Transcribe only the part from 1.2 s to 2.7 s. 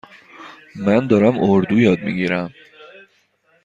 اردو یاد می گیرم.